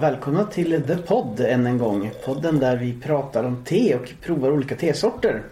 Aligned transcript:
Välkomna 0.00 0.44
till 0.44 0.82
The 0.82 0.96
Pod 0.96 1.40
än 1.40 1.66
en 1.66 1.78
gång. 1.78 2.10
Podden 2.24 2.58
där 2.58 2.76
vi 2.76 3.00
pratar 3.00 3.44
om 3.44 3.64
te 3.64 3.94
och 3.94 4.12
provar 4.22 4.50
olika 4.50 4.76
tesorter. 4.76 5.42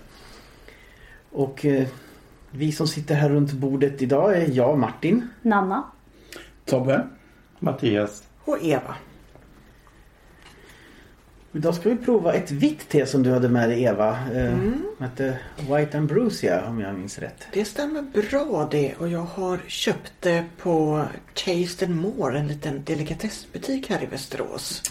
Och 1.32 1.64
eh, 1.64 1.86
vi 2.50 2.72
som 2.72 2.88
sitter 2.88 3.14
här 3.14 3.28
runt 3.28 3.52
bordet 3.52 4.02
idag 4.02 4.36
är 4.36 4.50
jag, 4.50 4.78
Martin. 4.78 5.28
Nanna. 5.42 5.84
Tobbe. 6.64 7.06
Mattias. 7.59 8.24
Och 8.45 8.59
Eva. 8.62 8.95
Idag 11.56 11.74
ska 11.74 11.88
vi 11.88 11.96
prova 11.96 12.33
ett 12.33 12.51
vitt 12.51 12.88
te 12.88 13.06
som 13.06 13.23
du 13.23 13.30
hade 13.30 13.48
med 13.48 13.69
dig 13.69 13.83
Eva. 13.83 14.10
Eh, 14.34 14.52
Mm. 14.55 14.83
hette 14.98 15.38
White 15.70 15.98
Ambrosia 15.98 16.69
om 16.69 16.80
jag 16.80 16.95
minns 16.95 17.19
rätt. 17.19 17.46
Det 17.52 17.65
stämmer 17.65 18.02
bra 18.02 18.69
det 18.70 18.95
och 18.98 19.09
jag 19.09 19.20
har 19.23 19.59
köpt 19.66 20.12
det 20.20 20.45
på 20.59 21.05
Taste 21.34 21.84
and 21.84 21.96
More, 21.96 22.38
en 22.38 22.48
liten 22.48 22.84
delikatessbutik 22.84 23.91
här 23.91 24.02
i 24.02 24.06
Västerås. 24.06 24.82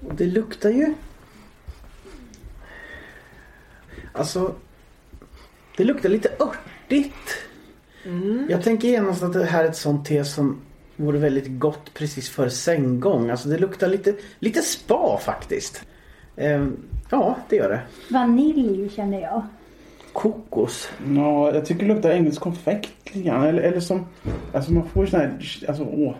Och 0.00 0.14
det 0.14 0.26
luktar 0.26 0.70
ju... 0.70 0.94
Alltså... 4.12 4.54
Det 5.76 5.84
luktar 5.84 6.08
lite 6.08 6.28
örtigt. 6.28 7.36
Jag 8.48 8.62
tänker 8.62 8.88
genast 8.88 9.22
att 9.22 9.32
det 9.32 9.44
här 9.44 9.64
är 9.64 9.68
ett 9.68 9.76
sånt 9.76 10.06
te 10.06 10.24
som 10.24 10.60
vore 10.96 11.18
väldigt 11.18 11.58
gott 11.60 11.94
precis 11.94 12.28
före 12.28 12.50
sänggång. 12.50 13.30
Alltså 13.30 13.48
det 13.48 13.58
luktar 13.58 13.88
lite, 13.88 14.14
lite 14.38 14.62
spa 14.62 15.18
faktiskt. 15.18 15.82
Ehm, 16.36 16.76
ja, 17.10 17.36
det 17.48 17.56
gör 17.56 17.68
det. 17.68 17.80
Vanilj 18.10 18.90
känner 18.90 19.20
jag. 19.20 19.42
Kokos. 20.12 20.88
Ja, 21.16 21.54
jag 21.54 21.66
tycker 21.66 21.86
det 21.86 21.94
luktar 21.94 22.10
engelsk 22.10 22.40
konfekt 22.40 22.90
lite 23.04 23.28
grann. 23.28 23.44
Eller, 23.44 23.62
eller 23.62 23.80
som... 23.80 24.06
Alltså 24.52 24.72
man 24.72 24.88
får 24.88 25.06
sån 25.06 25.20
här... 25.20 25.38
Alltså 25.68 25.84
åh. 25.84 26.14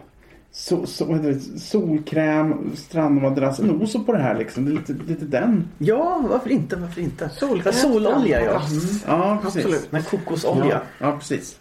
So, 0.52 0.86
so, 0.86 1.04
vad 1.04 1.16
heter 1.16 1.28
det? 1.28 1.60
Solkräm, 1.60 2.76
strandmadrass. 2.76 3.58
Nos 3.58 3.92
på 4.06 4.12
det 4.12 4.18
här 4.18 4.38
liksom. 4.38 4.64
Det 4.64 4.70
är 4.70 4.74
lite, 4.74 4.92
lite 4.92 5.24
den. 5.24 5.68
Ja, 5.78 6.24
varför 6.30 6.50
inte? 6.50 6.76
Varför 6.76 7.00
inte? 7.00 7.28
Solkräm, 7.28 7.72
Sololja 7.72 8.44
ja. 8.44 8.50
Mm. 8.50 8.82
Ja, 9.06 9.38
precis. 9.42 9.64
Absolut. 9.64 9.92
Men 9.92 10.02
kokosolja. 10.02 10.64
Ja, 10.64 10.80
ja, 11.06 11.16
precis. 11.18 11.58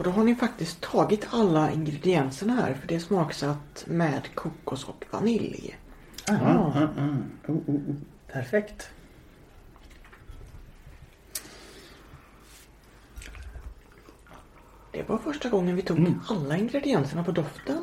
Och 0.00 0.04
då 0.04 0.10
har 0.10 0.24
ni 0.24 0.34
faktiskt 0.34 0.80
tagit 0.80 1.26
alla 1.30 1.72
ingredienserna 1.72 2.54
här 2.54 2.74
för 2.74 2.88
det 2.88 2.94
är 2.94 2.98
smaksatt 2.98 3.84
med 3.86 4.34
kokos 4.34 4.84
och 4.84 5.04
vanilj. 5.10 5.78
Ah, 6.28 6.32
Ja, 6.32 6.72
ja, 6.74 6.88
ja. 6.96 7.02
Oh, 7.52 7.56
oh, 7.56 7.74
oh. 7.74 7.94
Perfekt. 8.32 8.90
Det 14.92 15.08
var 15.08 15.18
första 15.18 15.48
gången 15.48 15.76
vi 15.76 15.82
tog 15.82 15.98
Mm. 15.98 16.14
alla 16.28 16.56
ingredienserna 16.56 17.24
på 17.24 17.32
doften 17.32 17.76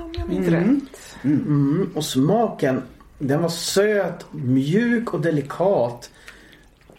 om 0.00 0.12
jag 0.18 0.28
minns 0.28 0.48
Mm. 0.48 0.60
rätt. 0.80 1.16
Mm, 1.24 1.90
och 1.94 2.04
smaken, 2.04 2.82
den 3.18 3.42
var 3.42 3.48
söt, 3.48 4.26
mjuk 4.32 5.14
och 5.14 5.20
delikat. 5.20 6.10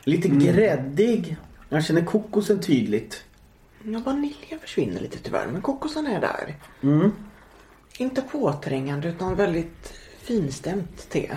Lite 0.04 0.28
gräddig. 0.28 1.38
Jag 1.70 1.86
känner 1.86 2.06
kokosen 2.06 2.60
tydligt. 2.60 3.24
Ja, 3.86 4.00
vaniljen 4.06 4.60
försvinner 4.62 5.02
lite 5.02 5.18
tyvärr 5.20 5.48
men 5.48 5.62
kokosen 5.62 6.08
är 6.08 6.22
där. 6.22 6.56
Mm. 6.84 7.12
Inte 7.98 8.22
påträngande 8.22 9.08
utan 9.10 9.36
väldigt 9.36 9.94
finstämt 10.22 11.10
te. 11.10 11.32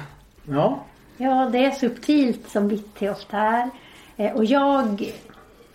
Ja, 0.48 0.84
Ja, 1.20 1.48
det 1.52 1.64
är 1.64 1.70
subtilt 1.70 2.48
som 2.48 2.68
vitt 2.68 2.94
te 2.94 3.10
ofta 3.10 3.38
är. 3.38 3.70
Eh, 4.16 4.32
Och 4.32 4.44
jag 4.44 5.12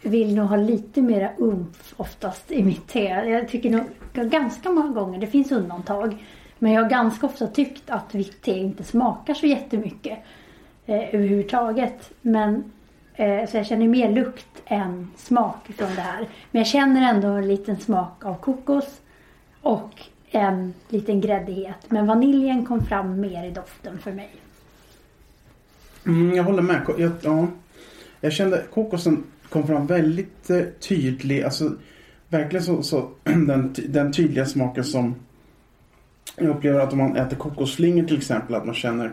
vill 0.01 0.35
nog 0.35 0.45
ha 0.47 0.55
lite 0.55 1.01
mera 1.01 1.29
umf 1.37 1.93
oftast 1.97 2.51
i 2.51 2.63
mitt 2.63 2.87
te. 2.87 3.03
Jag 3.07 3.49
tycker 3.49 3.69
nog 3.69 3.83
ganska 4.13 4.71
många 4.71 4.91
gånger, 4.91 5.19
det 5.19 5.27
finns 5.27 5.51
undantag. 5.51 6.25
Men 6.59 6.71
jag 6.71 6.83
har 6.83 6.89
ganska 6.89 7.25
ofta 7.25 7.47
tyckt 7.47 7.89
att 7.89 8.15
vitt 8.15 8.41
te 8.41 8.51
inte 8.51 8.83
smakar 8.83 9.33
så 9.33 9.45
jättemycket 9.45 10.19
eh, 10.85 11.15
överhuvudtaget. 11.15 12.11
Men 12.21 12.71
så 13.17 13.57
jag 13.57 13.65
känner 13.65 13.87
mer 13.87 14.11
lukt 14.11 14.47
än 14.65 15.07
smak 15.17 15.69
från 15.77 15.95
det 15.95 16.01
här. 16.01 16.27
Men 16.51 16.59
jag 16.59 16.67
känner 16.67 17.13
ändå 17.13 17.27
en 17.27 17.47
liten 17.47 17.79
smak 17.79 18.25
av 18.25 18.35
kokos 18.35 19.01
och 19.61 20.01
en 20.31 20.73
liten 20.89 21.21
gräddighet. 21.21 21.75
Men 21.87 22.07
vaniljen 22.07 22.65
kom 22.65 22.85
fram 22.85 23.19
mer 23.19 23.43
i 23.47 23.51
doften 23.51 23.99
för 23.99 24.11
mig. 24.11 24.29
Mm, 26.05 26.35
jag 26.35 26.43
håller 26.43 26.61
med. 26.61 26.81
Jag, 26.97 27.11
ja. 27.21 27.47
jag 28.21 28.33
kände 28.33 28.63
kokosen 28.73 29.23
kom 29.49 29.67
fram 29.67 29.87
väldigt 29.87 30.49
eh, 30.49 30.61
tydlig. 30.79 31.43
Alltså 31.43 31.71
verkligen 32.29 32.65
så, 32.65 32.83
så 32.83 33.09
den, 33.23 33.75
den 33.87 34.11
tydliga 34.11 34.45
smaken 34.45 34.83
som 34.83 35.15
jag 36.37 36.49
upplever 36.49 36.79
att 36.79 36.91
om 36.91 36.97
man 36.97 37.15
äter 37.15 37.37
kokosflingor 37.37 38.03
till 38.07 38.17
exempel 38.17 38.55
att 38.55 38.65
man 38.65 38.75
känner 38.75 39.11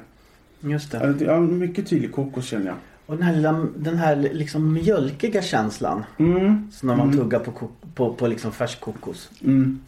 just 0.60 0.92
det. 0.92 0.98
ja, 0.98 1.06
det- 1.06 1.24
ja, 1.24 1.40
mycket 1.40 1.88
tydlig 1.88 2.12
kokos 2.12 2.46
känner 2.46 2.66
jag. 2.66 2.76
Och 3.10 3.16
den 3.16 3.22
här, 3.26 3.32
lilla, 3.36 3.52
den 3.76 3.96
här 3.96 4.16
liksom 4.16 4.72
mjölkiga 4.72 5.42
känslan. 5.42 6.04
Mm. 6.18 6.68
Som 6.72 6.86
när 6.88 6.96
man 6.96 7.06
Mm. 7.08 7.18
tuggar 7.18 7.38
på, 7.38 7.68
på, 7.94 8.14
på 8.14 8.26
liksom 8.26 8.52
färsk 8.52 8.80
kokos. 8.80 9.30
Mm. 9.44 9.80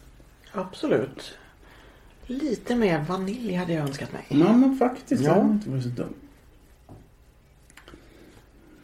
Absolut. 0.51 1.37
Lite 2.25 2.75
mer 2.75 2.99
vanilj 3.07 3.53
hade 3.53 3.73
jag 3.73 3.87
önskat 3.87 4.11
mig. 4.13 4.25
Ja 4.27 4.53
men 4.53 4.77
faktiskt. 4.77 5.23
Ja. 5.23 5.29
Ja. 5.29 5.35
Det 5.35 5.41
har 5.41 5.51
inte 5.53 5.69
varit 5.69 5.83
så 5.83 5.89
dumt. 5.89 6.13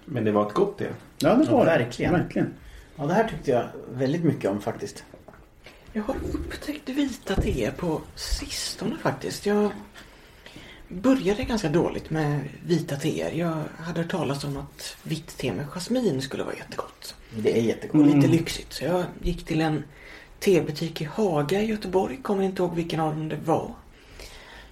Men 0.06 0.24
det 0.26 0.32
var 0.32 0.48
ett 0.48 0.54
gott 0.54 0.78
te. 0.78 0.88
Ja 1.18 1.36
det 1.36 1.44
Ja, 1.46 1.52
var 1.52 1.66
det. 1.66 1.72
verkligen. 1.72 2.14
verkligen. 2.14 2.54
Ja, 2.96 3.06
det 3.06 3.14
här 3.14 3.28
tyckte 3.28 3.52
jag 3.52 3.68
väldigt 3.94 4.24
mycket 4.24 4.50
om 4.52 4.62
faktiskt. 4.62 5.04
Jag 5.94 6.04
har 6.04 6.16
upptäckt 6.34 6.90
vita 6.90 7.36
teer 7.36 7.72
på 7.72 8.02
sistone 8.16 8.96
faktiskt. 9.02 9.46
Jag 9.46 9.72
började 10.90 11.44
ganska 11.44 11.70
dåligt 11.70 12.10
med 12.10 12.40
vita 12.66 12.96
teer. 12.96 13.32
Jag 13.32 13.64
hade 13.78 14.02
hört 14.02 14.12
talas 14.12 14.44
om 14.44 14.58
att 14.58 14.98
vitt 15.04 15.38
te 15.38 15.54
med 15.54 15.66
jasmin 15.68 16.22
skulle 16.22 16.44
vara 16.44 16.56
jättegott. 16.56 17.16
Det 17.36 17.60
är 17.60 17.62
jättegott. 17.62 18.16
lite 18.16 18.28
lyxigt. 18.28 18.74
Så 18.74 18.84
jag 18.84 19.04
gick 19.22 19.46
till 19.46 19.62
en 19.62 19.84
tebutik 20.40 21.02
i 21.02 21.04
Haga 21.04 21.62
i 21.62 21.66
Göteborg. 21.66 22.20
Kommer 22.22 22.44
inte 22.44 22.62
ihåg 22.62 22.76
vilken 22.76 23.00
av 23.00 23.16
dem 23.16 23.30
det 23.30 23.40
var. 23.46 23.74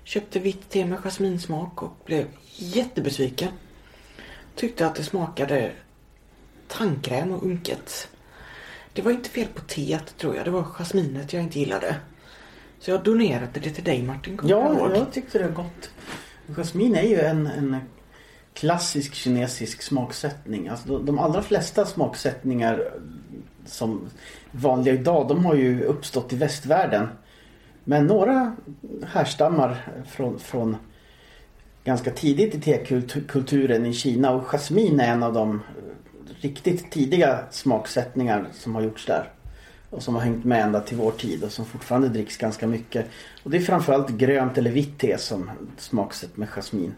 Köpte 0.04 0.40
vitt 0.40 0.70
te 0.70 0.86
med 0.86 1.00
jasminsmak 1.00 1.84
och 1.84 1.98
blev 2.06 2.28
jättebesviken. 2.56 3.50
Tyckte 4.56 4.88
att 4.88 4.96
det 4.96 5.04
smakade 5.04 5.72
tandkräm 6.68 7.32
och 7.32 7.44
unket. 7.44 8.10
Det 8.94 9.02
var 9.02 9.12
inte 9.12 9.30
fel 9.30 9.48
på 9.54 9.62
teet 9.62 10.18
tror 10.18 10.36
jag. 10.36 10.46
Det 10.46 10.52
var 10.52 10.64
jasminet 10.64 11.34
jag 11.34 11.44
inte 11.44 11.60
gillade. 11.60 11.96
Så 12.80 12.92
jag 12.92 13.04
donerade 13.04 13.60
det 13.60 13.70
till 13.70 13.84
dig 13.84 14.04
Martin. 14.04 14.40
Ja, 14.44 14.74
ihåg? 14.74 14.92
jag 14.96 15.14
tyckte 15.14 15.38
det 15.38 15.48
var 15.48 15.64
gott. 15.64 15.90
Jasmin 16.56 16.96
är 16.96 17.04
ju 17.04 17.20
en, 17.20 17.48
en 17.48 17.78
klassisk 18.54 19.14
kinesisk 19.14 19.82
smaksättning. 19.82 20.68
Alltså 20.68 20.88
de, 20.88 21.06
de 21.06 21.20
allra 21.20 21.42
flesta 21.42 21.86
smaksättningar 21.86 22.94
som 23.66 24.10
vanliga 24.52 24.94
idag, 24.94 25.28
de 25.28 25.46
har 25.46 25.56
ju 25.56 25.84
uppstått 25.84 26.34
i 26.34 26.36
västvärlden. 26.36 27.08
Men 27.84 28.08
några 28.08 28.56
härstammar 29.06 29.88
från, 30.08 30.40
från 30.40 30.78
ganska 31.84 32.12
tidigt 32.12 32.56
i 32.56 32.60
tekulturen 32.62 33.86
i 33.86 33.94
Kina 33.94 34.32
och 34.32 34.44
jasmin 34.44 35.00
är 35.00 35.12
en 35.12 35.24
av 35.24 35.34
de 35.34 35.62
riktigt 36.42 36.92
tidiga 36.92 37.40
smaksättningar 37.52 38.48
som 38.54 38.76
har 38.76 38.82
gjorts 38.82 39.06
där. 39.06 39.30
Och 39.90 40.04
som 40.04 40.16
har 40.16 40.22
hängt 40.22 40.46
med 40.46 40.62
ända 40.64 40.82
till 40.82 40.98
vår 40.98 41.12
tid 41.12 41.44
och 41.44 41.52
som 41.52 41.66
fortfarande 41.66 42.10
dricks 42.10 42.38
ganska 42.38 42.68
mycket. 42.68 43.06
Och 43.44 43.52
det 43.52 43.58
är 43.58 43.62
framförallt 43.62 44.10
grönt 44.10 44.58
eller 44.58 44.72
vitt 44.72 45.00
te 45.00 45.18
som 45.18 45.52
smaksätt 45.78 46.38
med 46.38 46.50
jasmin. 46.50 46.94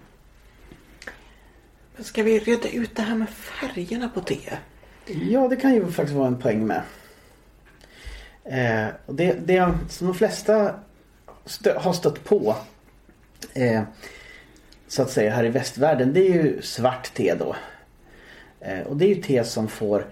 Men 1.96 2.04
Ska 2.04 2.24
vi 2.24 2.40
reda 2.40 2.70
ut 2.70 2.96
det 2.96 3.02
här 3.02 3.16
med 3.16 3.30
färgerna 3.30 4.10
på 4.10 4.22
te? 4.22 4.58
Ja, 5.06 5.48
det 5.48 5.56
kan 5.56 5.74
ju 5.74 5.92
faktiskt 5.92 6.18
vara 6.18 6.28
en 6.28 6.40
poäng 6.40 6.68
med. 6.68 6.82
Eh, 8.44 8.88
och 9.06 9.16
det, 9.16 9.34
det 9.46 9.74
som 9.90 10.08
de 10.08 10.16
flesta 10.16 10.76
stö, 11.46 11.80
har 11.80 11.94
stött 11.94 12.24
på 12.24 12.56
eh, 13.54 13.82
så 14.88 15.02
att 15.02 15.12
säga 15.12 15.32
här 15.32 15.46
i 15.46 15.50
västvärlden 15.50 16.14
det 16.14 16.28
är 16.28 16.44
ju 16.44 16.62
svart 16.62 17.14
te 17.14 17.36
då. 17.36 17.56
Eh, 18.60 18.80
och 18.80 18.98
det 18.98 19.06
är 19.06 19.16
ju 19.16 19.22
te 19.22 19.44
som 19.44 19.68
får 19.68 20.06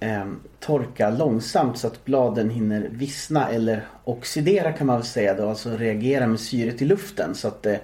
eh, 0.00 0.26
torka 0.60 1.10
långsamt 1.10 1.78
så 1.78 1.86
att 1.86 2.04
bladen 2.04 2.50
hinner 2.50 2.88
vissna 2.90 3.48
eller 3.48 3.86
oxidera 4.04 4.72
kan 4.72 4.86
man 4.86 4.96
väl 4.96 5.06
säga 5.06 5.34
då. 5.34 5.48
Alltså 5.48 5.76
reagera 5.76 6.26
med 6.26 6.40
syret 6.40 6.82
i 6.82 6.84
luften 6.84 7.34
så 7.34 7.48
att 7.48 7.66
eh, 7.66 7.76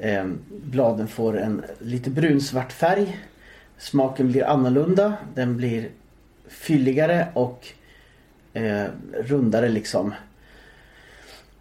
ehm, 0.00 0.38
bladen 0.48 1.08
får 1.08 1.38
en 1.38 1.64
lite 1.78 2.10
brunsvart 2.10 2.72
färg. 2.72 3.18
Smaken 3.78 4.28
blir 4.28 4.44
annorlunda. 4.44 5.14
Den 5.34 5.56
blir 5.56 5.88
fylligare 6.48 7.28
och 7.34 7.66
eh, 8.52 8.84
rundare 9.12 9.68
liksom. 9.68 10.14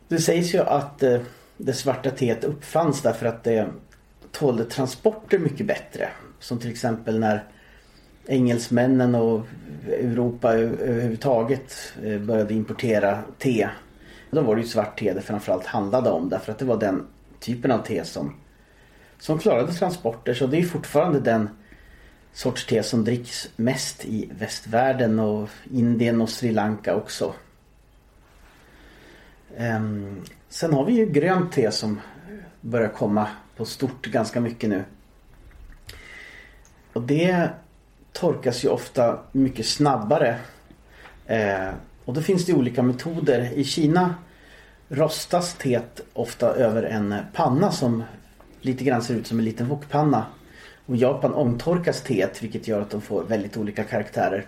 Det 0.08 0.18
sägs 0.20 0.56
ju 0.56 0.60
att 0.60 1.04
eh, 1.04 1.22
det 1.58 1.74
svarta 1.74 2.12
teet 2.12 2.44
uppfanns 2.44 3.02
därför 3.02 3.26
att 3.26 3.44
det 3.44 3.68
tålde 4.32 4.66
transporter 4.66 5.40
mycket 5.40 5.66
bättre. 5.66 6.10
Som 6.40 6.60
till 6.60 6.72
exempel 6.72 7.20
när 7.20 7.44
engelsmännen 8.28 9.16
och 9.16 9.46
Europa 9.88 10.54
överhuvudtaget 10.54 11.94
eh, 12.04 12.20
började 12.20 12.54
importera 12.54 13.20
te. 13.38 13.70
Då 14.32 14.42
var 14.42 14.56
det 14.56 14.62
ju 14.62 14.68
svart 14.68 15.00
te 15.00 15.14
det 15.14 15.22
framförallt 15.22 15.66
handlade 15.66 16.10
om 16.10 16.30
därför 16.30 16.52
att 16.52 16.60
det 16.60 16.66
var 16.66 16.78
den 16.78 17.08
typen 17.40 17.72
av 17.72 17.80
te 17.80 18.06
som, 18.06 18.34
som 19.20 19.40
klarade 19.40 19.74
transporter. 19.74 20.34
Så 20.34 20.48
det 20.48 20.58
är 20.58 20.64
fortfarande 20.64 21.20
den 21.20 21.50
sorts 22.34 22.66
te 22.66 22.84
som 22.84 23.04
dricks 23.04 23.50
mest 23.56 24.06
i 24.06 24.30
västvärlden 24.40 25.20
och 25.20 25.50
Indien 25.72 26.22
och 26.22 26.30
Sri 26.30 26.52
Lanka 26.52 26.96
också. 26.96 27.34
Ehm, 29.58 30.22
sen 30.50 30.74
har 30.74 30.86
vi 30.86 30.94
ju 30.94 31.06
grönt 31.06 31.52
te 31.52 31.72
som 31.72 32.02
börjar 32.62 32.90
komma 32.90 33.28
på 33.56 33.66
stort 33.66 34.08
ganska 34.08 34.42
mycket 34.42 34.70
nu. 34.70 34.84
Och 36.94 37.02
det 37.02 37.50
torkas 38.20 38.66
ju 38.66 38.70
ofta 38.70 39.20
mycket 39.32 39.66
snabbare. 39.66 40.38
Eh, 41.26 41.70
och 42.06 42.14
då 42.14 42.22
finns 42.22 42.46
det 42.46 42.54
olika 42.54 42.84
metoder. 42.84 43.52
I 43.54 43.64
Kina 43.64 44.16
rostas 44.90 45.54
teet 45.54 46.02
ofta 46.14 46.56
över 46.56 46.84
en 46.84 47.16
panna 47.34 47.72
som 47.72 48.04
lite 48.62 48.84
grann 48.84 49.02
ser 49.02 49.16
ut 49.16 49.28
som 49.28 49.40
en 49.40 49.46
liten 49.46 49.68
wokpanna. 49.68 50.26
Och 50.86 50.96
i 50.96 51.00
Japan 51.00 51.34
ångtorkas 51.34 52.02
teet 52.02 52.44
vilket 52.44 52.68
gör 52.68 52.82
att 52.82 52.90
de 52.90 53.02
får 53.02 53.24
väldigt 53.24 53.58
olika 53.58 53.84
karaktärer. 53.84 54.46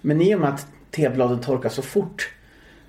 Men 0.00 0.20
i 0.20 0.34
och 0.34 0.40
med 0.40 0.48
att 0.48 0.66
tebladen 0.90 1.40
torkar 1.40 1.68
så 1.68 1.82
fort 1.82 2.32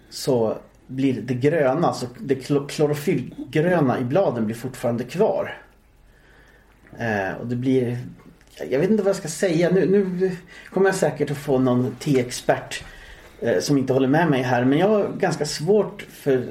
så 0.09 0.57
blir 0.88 1.21
det 1.21 1.33
gröna, 1.33 1.88
alltså 1.88 2.07
det 2.19 2.35
klorofyllgröna 2.69 4.00
i 4.00 4.03
bladen 4.03 4.45
blir 4.45 4.56
fortfarande 4.56 5.03
kvar. 5.03 5.57
Eh, 6.97 7.33
och 7.39 7.47
det 7.47 7.56
blir 7.56 7.97
jag 8.69 8.80
vet 8.80 8.89
inte 8.89 9.03
vad 9.03 9.09
jag 9.09 9.15
ska 9.15 9.27
säga. 9.27 9.69
Nu, 9.69 9.86
nu 9.86 10.31
kommer 10.74 10.88
jag 10.88 10.95
säkert 10.95 11.31
att 11.31 11.38
få 11.38 11.59
någon 11.59 11.95
teexpert 12.00 12.83
eh, 13.39 13.59
som 13.59 13.77
inte 13.77 13.94
håller 13.94 14.07
med 14.07 14.30
mig 14.30 14.42
här. 14.42 14.65
Men 14.65 14.80
jag 14.80 14.88
har 14.88 15.12
ganska 15.19 15.45
svårt 15.45 16.01
för 16.01 16.48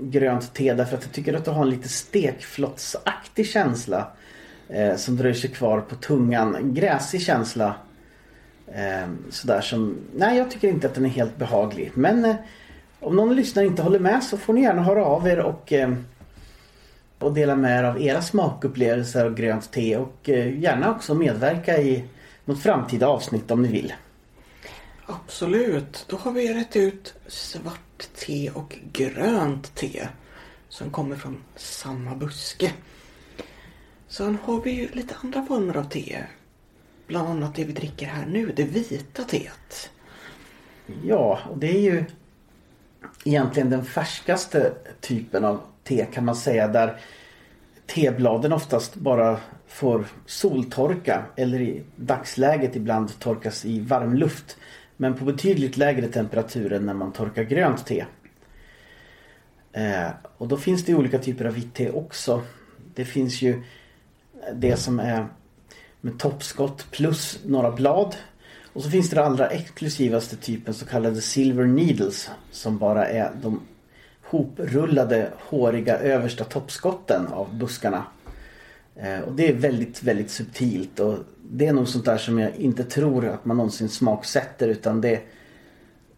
grönt 0.00 0.54
te 0.54 0.74
därför 0.74 0.96
att 0.96 1.02
jag 1.02 1.12
tycker 1.12 1.34
att 1.34 1.44
det 1.44 1.50
har 1.50 1.62
en 1.62 1.70
lite 1.70 1.88
stekflottsaktig 1.88 3.46
känsla. 3.46 4.06
Eh, 4.68 4.96
som 4.96 5.16
dröjer 5.16 5.34
sig 5.34 5.50
kvar 5.50 5.80
på 5.80 5.94
tungan. 5.94 6.54
En 6.54 6.74
gräsig 6.74 7.22
känsla. 7.22 7.74
Eh, 8.66 9.08
sådär 9.30 9.60
som, 9.60 9.96
nej 10.14 10.38
jag 10.38 10.50
tycker 10.50 10.68
inte 10.68 10.86
att 10.86 10.94
den 10.94 11.04
är 11.04 11.08
helt 11.08 11.36
behaglig. 11.36 11.90
Men 11.94 12.24
eh, 12.24 12.34
om 13.00 13.16
någon 13.16 13.36
lyssnare 13.36 13.66
inte 13.66 13.82
håller 13.82 13.98
med 13.98 14.22
så 14.22 14.36
får 14.36 14.52
ni 14.52 14.62
gärna 14.62 14.82
höra 14.82 15.04
av 15.04 15.28
er 15.28 15.38
och 15.38 15.72
eh, 15.72 15.94
och 17.24 17.34
dela 17.34 17.56
med 17.56 17.78
er 17.78 17.84
av 17.84 18.02
era 18.02 18.22
smakupplevelser 18.22 19.24
av 19.24 19.34
grönt 19.34 19.72
te 19.72 19.96
och 19.96 20.28
eh, 20.28 20.58
gärna 20.58 20.90
också 20.90 21.14
medverka 21.14 21.78
i 21.78 22.04
något 22.44 22.62
framtida 22.62 23.08
avsnitt 23.08 23.50
om 23.50 23.62
ni 23.62 23.68
vill. 23.68 23.92
Absolut. 25.06 26.04
Då 26.08 26.16
har 26.16 26.32
vi 26.32 26.54
rätt 26.54 26.76
ut 26.76 27.14
svart 27.26 28.08
te 28.14 28.50
och 28.50 28.78
grönt 28.92 29.74
te. 29.74 30.08
Som 30.68 30.90
kommer 30.90 31.16
från 31.16 31.42
samma 31.56 32.14
buske. 32.14 32.72
Sen 34.08 34.38
har 34.42 34.60
vi 34.60 34.70
ju 34.70 34.88
lite 34.92 35.14
andra 35.22 35.42
former 35.42 35.76
av 35.76 35.84
te. 35.84 36.24
Bland 37.06 37.28
annat 37.28 37.54
det 37.54 37.64
vi 37.64 37.72
dricker 37.72 38.06
här 38.06 38.26
nu, 38.26 38.52
det 38.56 38.64
vita 38.64 39.22
teet. 39.22 39.90
Ja, 41.02 41.38
och 41.50 41.58
det 41.58 41.76
är 41.76 41.80
ju 41.80 42.04
egentligen 43.24 43.70
den 43.70 43.84
färskaste 43.84 44.72
typen 45.00 45.44
av 45.44 45.60
te 45.84 46.06
kan 46.12 46.24
man 46.24 46.36
säga 46.36 46.68
där 46.68 47.00
tebladen 47.86 48.52
oftast 48.52 48.94
bara 48.94 49.40
får 49.66 50.06
soltorka 50.26 51.24
eller 51.36 51.60
i 51.60 51.82
dagsläget 51.96 52.76
ibland 52.76 53.18
torkas 53.18 53.64
i 53.64 53.80
varm 53.80 54.14
luft. 54.14 54.56
Men 54.96 55.14
på 55.14 55.24
betydligt 55.24 55.76
lägre 55.76 56.08
temperatur 56.08 56.72
än 56.72 56.86
när 56.86 56.94
man 56.94 57.12
torkar 57.12 57.42
grönt 57.42 57.86
te. 57.86 58.04
Eh, 59.72 60.10
och 60.38 60.48
då 60.48 60.56
finns 60.56 60.84
det 60.84 60.94
olika 60.94 61.18
typer 61.18 61.44
av 61.44 61.54
vitt 61.54 61.74
te 61.74 61.90
också. 61.90 62.42
Det 62.94 63.04
finns 63.04 63.42
ju 63.42 63.62
det 64.54 64.76
som 64.76 65.00
är 65.00 65.26
med 66.00 66.18
toppskott 66.18 66.90
plus 66.90 67.38
några 67.44 67.70
blad. 67.70 68.16
Och 68.72 68.82
så 68.82 68.90
finns 68.90 69.10
det 69.10 69.16
den 69.16 69.24
allra 69.24 69.48
exklusivaste 69.48 70.36
typen 70.36 70.74
så 70.74 70.86
kallade 70.86 71.20
silver 71.20 71.64
needles 71.64 72.30
som 72.50 72.78
bara 72.78 73.08
är 73.08 73.32
de 73.42 73.60
hoprullade 74.34 75.30
håriga 75.38 75.98
översta 75.98 76.44
toppskotten 76.44 77.26
av 77.26 77.54
buskarna. 77.54 78.04
Eh, 78.96 79.20
och 79.20 79.32
det 79.32 79.48
är 79.48 79.54
väldigt, 79.54 80.02
väldigt 80.02 80.30
subtilt 80.30 81.00
och 81.00 81.18
det 81.42 81.66
är 81.66 81.72
nog 81.72 81.88
sånt 81.88 82.04
där 82.04 82.16
som 82.16 82.38
jag 82.38 82.56
inte 82.56 82.84
tror 82.84 83.28
att 83.28 83.44
man 83.44 83.56
någonsin 83.56 83.88
smaksätter 83.88 84.68
utan 84.68 85.00
det 85.00 85.20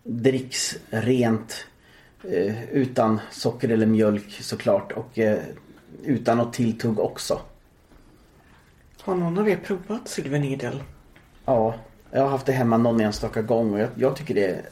dricks 0.03 0.77
rent 0.91 1.67
eh, 2.23 2.65
utan 2.73 3.21
socker 3.31 3.69
eller 3.69 3.87
mjölk 3.87 4.31
såklart 4.31 4.93
och 4.93 5.19
eh, 5.19 5.39
utan 6.05 6.39
något 6.39 6.53
tilltugg 6.53 6.99
också. 6.99 7.41
Har 9.01 9.15
någon 9.15 9.39
av 9.39 9.49
er 9.49 9.57
provat 9.57 10.09
Silver 10.09 10.39
Needle? 10.39 10.81
Ja, 11.45 11.75
jag 12.11 12.23
har 12.23 12.29
haft 12.29 12.47
det 12.47 12.53
hemma 12.53 12.77
någon 12.77 13.01
enstaka 13.01 13.43
gång 13.43 13.73
och 13.73 13.81
jag, 13.81 13.89
jag 13.95 14.17
tycker 14.17 14.35
det 14.35 14.63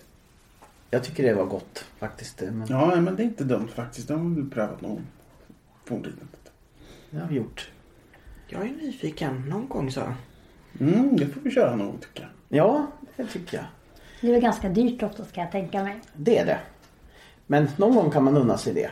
jag 0.94 1.04
tycker 1.04 1.22
det 1.22 1.34
var 1.34 1.44
gott 1.44 1.84
faktiskt. 1.98 2.40
Men 2.40 2.66
Ja, 2.68 3.00
men 3.00 3.16
det 3.16 3.22
är 3.22 3.24
inte 3.24 3.44
dumt 3.44 3.68
faktiskt. 3.68 4.08
Det 4.08 4.14
har 4.14 4.42
vi 4.42 4.50
prövat 4.50 4.80
någon 4.80 5.06
gång. 5.88 6.06
Det 7.10 7.18
har 7.18 7.28
vi 7.28 7.34
gjort. 7.34 7.70
Jag 8.48 8.62
är 8.62 8.72
nyfiken. 8.72 9.44
Någon 9.48 9.68
gång 9.68 9.90
så. 9.90 10.02
Mm, 10.80 11.16
det 11.16 11.26
får 11.26 11.40
vi 11.40 11.50
köra 11.50 11.76
någon 11.76 11.98
tycker 11.98 12.22
jag. 12.22 12.58
Ja, 12.58 12.86
det 13.16 13.26
tycker 13.26 13.56
jag. 13.56 13.66
Det 14.20 14.28
är 14.28 14.32
väl 14.32 14.40
ganska 14.40 14.68
dyrt 14.68 15.02
också 15.02 15.24
ska 15.24 15.40
jag 15.40 15.52
tänka 15.52 15.82
mig. 15.82 16.00
Det 16.16 16.38
är 16.38 16.46
det. 16.46 16.58
Men 17.46 17.68
någon 17.76 17.94
gång 17.94 18.10
kan 18.10 18.24
man 18.24 18.36
unna 18.36 18.58
sig 18.58 18.74
det. 18.74 18.90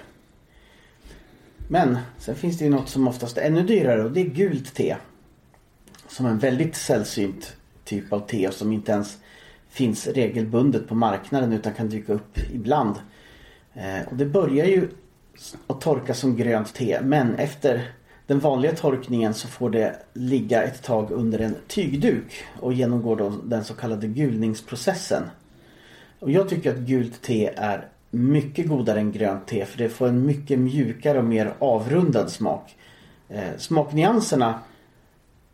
Men 1.69 1.99
sen 2.19 2.35
finns 2.35 2.59
det 2.59 2.65
ju 2.65 2.71
något 2.71 2.89
som 2.89 3.09
oftast 3.09 3.39
är 3.39 3.43
ännu 3.43 3.63
dyrare 3.63 4.05
och 4.05 4.13
det 4.13 4.21
är 4.21 4.25
gult 4.25 4.75
te. 4.75 4.97
Som 6.09 6.27
är 6.27 6.31
en 6.31 6.39
väldigt 6.39 6.77
sällsynt 6.77 7.57
typ 7.85 8.13
av 8.13 8.21
te 8.21 8.49
och 8.49 8.55
som 8.55 8.73
inte 8.73 8.93
ens 8.93 9.19
finns 9.73 10.07
regelbundet 10.07 10.89
på 10.89 10.95
marknaden 10.95 11.53
utan 11.53 11.73
kan 11.73 11.89
dyka 11.89 12.13
upp 12.13 12.39
ibland. 12.53 12.97
Eh, 13.75 14.09
och 14.11 14.17
det 14.17 14.27
börjar 14.27 14.67
ju 14.67 14.89
att 15.67 15.81
torka 15.81 16.15
som 16.15 16.37
grönt 16.37 16.75
te 16.75 17.01
men 17.03 17.35
efter 17.35 17.93
den 18.27 18.39
vanliga 18.39 18.73
torkningen 18.73 19.35
så 19.35 19.49
får 19.49 19.71
det 19.71 19.97
ligga 20.13 20.63
ett 20.63 20.83
tag 20.83 21.11
under 21.11 21.39
en 21.39 21.55
tygduk 21.67 22.45
och 22.61 22.73
genomgår 22.73 23.17
då 23.17 23.33
den 23.45 23.65
så 23.65 23.75
kallade 23.75 24.07
gulningsprocessen. 24.07 25.23
Och 26.19 26.31
jag 26.31 26.49
tycker 26.49 26.71
att 26.71 26.79
gult 26.79 27.23
te 27.23 27.51
är 27.57 27.89
mycket 28.11 28.69
godare 28.69 29.01
än 29.01 29.13
grönt 29.13 29.47
te 29.47 29.65
för 29.65 29.79
det 29.79 29.89
får 29.89 30.09
en 30.09 30.27
mycket 30.27 30.59
mjukare 30.59 31.19
och 31.19 31.25
mer 31.25 31.55
avrundad 31.59 32.31
smak. 32.31 32.77
Eh, 33.29 33.57
smaknyanserna 33.59 34.61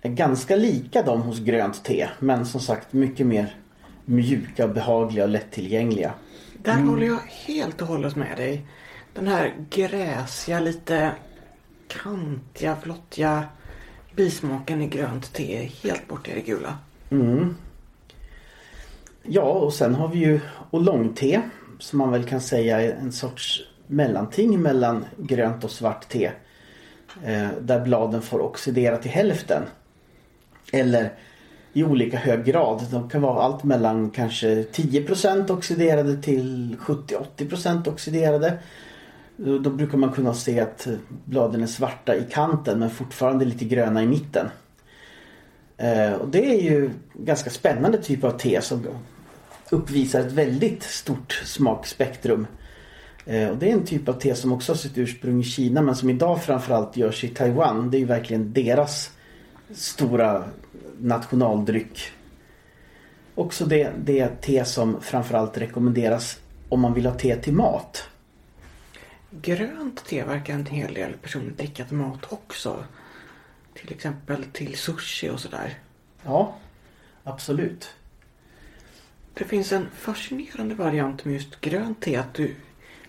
är 0.03 0.11
ganska 0.11 0.57
lika 0.57 1.03
de 1.03 1.23
hos 1.23 1.39
grönt 1.39 1.85
te 1.85 2.09
men 2.19 2.47
som 2.47 2.61
sagt 2.61 2.93
mycket 2.93 3.27
mer 3.27 3.55
mjuka, 4.09 4.69
behagliga 4.69 5.25
och 5.25 5.31
lättillgängliga. 5.31 6.13
Där 6.63 6.83
håller 6.83 7.07
jag 7.07 7.19
helt 7.47 7.83
och 7.83 7.89
hållet 7.89 8.17
med 8.17 8.37
dig. 8.37 8.67
Den 9.15 9.29
här 9.29 9.55
gräsiga, 9.71 10.61
lite 10.61 11.13
kantiga, 11.89 12.77
flottiga 12.77 13.45
bismaken 14.17 14.83
i 14.83 14.89
grönt 14.89 15.33
te 15.33 15.57
är 15.57 15.63
helt 15.63 16.09
borta 16.09 16.31
i 16.31 16.35
det 16.35 16.41
gula. 16.41 16.79
Mm. 17.11 17.57
Ja 19.23 19.43
och 19.43 19.73
sen 19.73 19.95
har 19.95 20.09
vi 20.09 20.19
ju 20.19 20.41
oolong-te 20.71 21.43
som 21.79 21.99
man 21.99 22.13
väl 22.13 22.25
kan 22.25 22.41
säga 22.41 22.81
är 22.81 22.93
en 22.93 23.13
sorts 23.13 23.63
mellanting 23.87 24.63
mellan 24.63 25.05
grönt 25.17 25.65
och 25.65 25.71
svart 25.71 26.09
te. 26.09 26.31
Eh, 27.25 27.49
där 27.61 27.81
bladen 27.81 28.23
får 28.23 28.41
oxidera 28.41 28.97
till 28.97 29.11
hälften. 29.11 29.63
Eller 30.73 31.13
i 31.79 31.85
olika 31.85 32.19
hög 32.19 32.45
grad. 32.45 32.87
De 32.91 33.09
kan 33.11 33.23
vara 33.23 33.43
allt 33.43 33.65
mellan 33.65 34.11
kanske 34.11 34.63
10% 34.63 35.51
oxiderade 35.51 36.23
till 36.23 36.77
70-80% 36.81 37.89
oxiderade. 37.89 38.59
Då, 39.37 39.71
brukar 39.71 39.99
man 39.99 40.13
kunna 40.13 40.35
se 40.35 40.61
att 40.61 40.89
bladen 41.25 41.63
är 41.63 41.67
svarta 41.67 42.17
i 42.17 42.25
kanten 42.31 42.79
men 42.79 42.91
fortfarande 42.91 43.45
lite 43.45 43.65
gröna 43.65 44.03
i 44.03 44.07
mitten. 44.07 44.47
Eh, 45.77 46.13
och 46.13 46.29
det 46.29 46.45
är 46.45 46.63
ju 46.63 46.91
ganska 47.15 47.51
spännande 47.51 47.99
typ 47.99 48.25
av 48.25 48.31
te 48.31 48.61
som 48.63 48.87
uppvisar 49.71 50.21
ett 50.21 50.33
väldigt 50.33 50.83
stort 50.83 51.43
smakspektrum. 51.45 52.47
Eh, 53.27 53.49
och 53.49 53.57
det 53.57 53.71
är 53.71 53.73
en 53.73 53.85
typ 53.85 54.09
av 54.09 54.13
te 54.13 54.35
som 54.35 54.53
också 54.53 54.73
har 54.73 54.77
sitt 54.77 54.99
ursprung 54.99 55.41
i 55.41 55.45
Kina 55.45 55.83
men 55.83 55.97
som 55.97 56.11
idag 56.11 56.43
framförallt 56.43 56.97
görs 56.97 57.25
i 57.25 57.29
Taiwan. 57.29 57.91
Det 57.91 57.97
är 57.97 58.01
ju 58.01 58.05
verkligen 58.05 58.53
deras 58.53 59.11
stora 59.75 60.45
nationaldryck. 61.01 62.13
Också 63.35 63.67
det, 63.67 63.93
det 64.05 64.29
te 64.29 64.65
som 64.65 65.01
framförallt 65.01 65.59
rekommenderas 65.59 66.41
om 66.69 66.81
man 66.81 66.95
vill 66.95 67.07
ha 67.07 67.15
te 67.15 67.37
till 67.37 67.53
mat. 67.53 68.09
Grönt 69.31 70.05
te 70.05 70.25
verkar 70.25 70.55
en 70.55 70.67
hel 70.67 70.95
del 70.95 71.13
personer 71.13 71.51
dricka 71.51 71.85
till 71.85 71.97
mat 71.97 72.33
också. 72.33 72.85
Till 73.75 73.93
exempel 73.93 74.45
till 74.45 74.77
sushi 74.77 75.31
och 75.31 75.41
sådär. 75.41 75.79
Ja, 76.25 76.55
absolut. 77.25 77.91
Det 79.35 79.45
finns 79.45 79.73
en 79.73 79.87
fascinerande 79.95 80.75
variant 80.75 81.25
med 81.25 81.35
just 81.35 81.61
grönt 81.61 82.01
te. 82.01 82.17
Att 82.17 82.35
du 82.35 82.55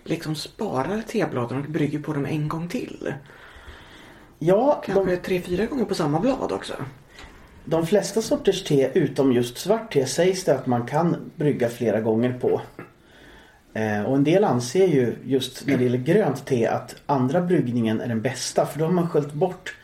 liksom 0.04 0.36
sparar 0.36 1.02
tebladen 1.02 1.58
och 1.58 1.70
brygger 1.70 2.00
på 2.00 2.14
dem 2.14 2.26
en 2.26 2.48
gång 2.48 2.70
till. 2.70 3.14
Ja, 4.40 4.84
Kanske 4.86 5.16
de, 5.16 5.22
tre, 5.22 5.42
fyra 5.42 5.66
gånger 5.66 5.86
på 5.86 5.96
samma 5.96 6.20
blad 6.20 6.52
också. 6.52 6.74
De 7.70 7.86
flesta 7.86 8.22
sorters 8.22 8.64
te 8.64 8.92
utom 8.94 9.34
just 9.34 9.58
svart 9.58 9.94
te 9.94 10.06
sägs 10.06 10.44
det 10.44 10.56
att 10.56 10.66
man 10.66 10.88
kan 10.88 11.32
brygga 11.36 11.70
flera 11.70 12.02
gånger 12.02 12.40
på. 12.40 12.62
Eh, 13.74 14.04
och 14.04 14.16
en 14.16 14.24
del 14.24 14.44
anser 14.44 14.88
ju 14.88 15.16
just 15.24 15.68
när 15.68 15.78
det 15.78 15.84
gäller 15.84 15.98
grönt 15.98 16.46
te 16.46 16.68
att 16.68 16.96
andra 17.06 17.42
bryggningen 17.42 18.02
är 18.02 18.08
den 18.08 18.22
bästa 18.22 18.66
för 18.66 18.80
då 18.80 18.86
har 18.86 18.92
man 18.92 19.10
sköljt 19.10 19.34
bort 19.34 19.76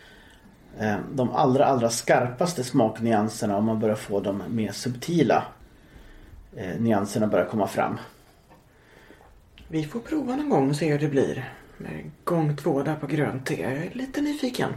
eh, 0.79 0.97
de 1.13 1.31
allra 1.31 1.65
allra 1.65 1.89
skarpaste 1.89 2.63
smaknyanserna 2.63 3.57
och 3.57 3.63
man 3.63 3.79
börjar 3.79 3.95
få 3.95 4.19
de 4.19 4.43
mer 4.49 4.71
subtila 4.71 5.43
eh, 6.55 6.79
nyanserna 6.79 7.27
börjar 7.27 7.45
komma 7.45 7.67
fram. 7.67 7.97
Vi 9.67 9.83
får 9.83 9.99
prova 9.99 10.35
någon 10.35 10.49
gång 10.49 10.69
och 10.69 10.75
se 10.75 10.91
hur 10.91 10.99
det 10.99 11.07
blir. 11.07 11.53
Gång 12.23 12.57
två 12.57 12.83
där 12.83 12.95
på 12.95 13.07
grönt 13.07 13.45
te. 13.45 13.61
Jag 13.61 13.71
är 13.71 13.89
lite 13.93 14.21
nyfiken. 14.21 14.73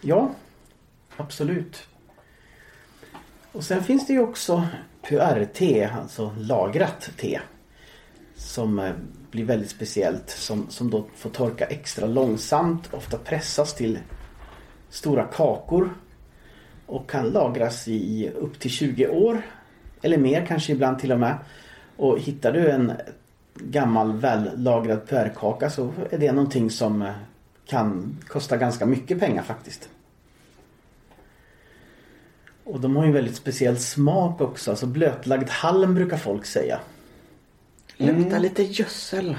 Ja, 0.00 0.30
absolut. 1.16 1.86
Och 3.56 3.64
sen 3.64 3.82
finns 3.82 4.06
det 4.06 4.12
ju 4.12 4.20
också 4.20 4.68
puer-te, 5.02 5.90
alltså 6.00 6.34
lagrat 6.38 7.10
te. 7.16 7.40
Som 8.34 8.78
eh, 8.78 8.92
blir 9.30 9.44
väldigt 9.44 9.70
speciellt. 9.70 10.30
Som, 10.30 10.66
som 10.68 10.90
då 10.90 11.06
får 11.14 11.30
torka 11.30 11.64
extra 11.64 12.06
långsamt. 12.06 12.94
Ofta 12.94 13.18
pressas 13.18 13.74
till 13.74 13.98
stora 14.88 15.24
kakor. 15.24 15.90
Och 16.86 17.10
kan 17.10 17.28
lagras 17.28 17.88
i 17.88 18.30
upp 18.34 18.58
till 18.58 18.70
20 18.70 19.08
år. 19.08 19.42
Eller 20.02 20.18
mer 20.18 20.46
kanske 20.46 20.72
ibland 20.72 20.98
till 20.98 21.12
och 21.12 21.20
med. 21.20 21.38
Och 21.96 22.18
hittar 22.18 22.52
du 22.52 22.70
en 22.70 22.92
gammal 23.54 24.12
vällagrad 24.12 25.08
puerkaka 25.08 25.70
så 25.70 25.92
är 26.10 26.18
det 26.18 26.32
någonting 26.32 26.70
som 26.70 27.02
eh, 27.02 27.12
kan 27.66 28.18
kosta 28.28 28.56
ganska 28.56 28.86
mycket 28.86 29.20
pengar 29.20 29.42
faktiskt. 29.42 29.88
Och 32.66 32.80
de 32.80 32.96
har 32.96 33.02
ju 33.04 33.06
en 33.08 33.14
väldigt 33.14 33.36
speciell 33.36 33.76
smak 33.78 34.40
också. 34.40 34.70
Alltså 34.70 34.86
blötlagd 34.86 35.48
halm 35.48 35.94
brukar 35.94 36.16
folk 36.16 36.46
säga. 36.46 36.80
Luktar 37.96 38.38
lite 38.40 38.62
gödsel. 38.62 39.36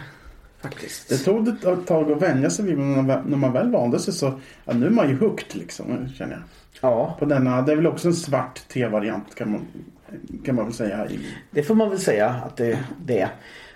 Faktiskt. 0.61 1.09
Det 1.09 1.17
tog 1.17 1.47
ett 1.47 1.87
tag 1.87 2.11
att 2.11 2.21
vänja 2.21 2.49
sig 2.49 2.65
vid 2.65 2.77
men 2.77 3.07
när 3.07 3.37
man- 3.37 3.53
väl 3.53 3.71
vande 3.71 3.99
sig 3.99 4.13
så 4.13 4.39
ja, 4.65 4.73
nu 4.73 4.85
är 4.85 4.89
man 4.89 5.09
ju 5.09 5.17
hooked 5.17 5.55
liksom 5.55 6.09
känner 6.17 6.33
jag. 6.33 6.41
Ja, 6.81 7.15
På 7.19 7.25
denna, 7.25 7.61
det 7.61 7.71
är 7.71 7.75
väl 7.75 7.87
också 7.87 8.07
en 8.07 8.13
svart 8.15 8.61
te-variant 8.67 9.35
kan 9.35 9.51
man, 9.51 9.61
kan 10.45 10.55
man 10.55 10.65
väl 10.65 10.73
säga. 10.73 11.09
i- 11.09 11.19
det 11.51 11.63
får 11.63 11.75
man 11.75 11.89
väl 11.89 11.99
säga 11.99 12.29
att 12.29 12.57
det, 12.57 12.79
det 13.05 13.19
är. 13.19 13.29